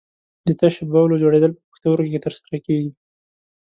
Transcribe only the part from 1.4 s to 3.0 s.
په پښتورګو کې تر سره کېږي.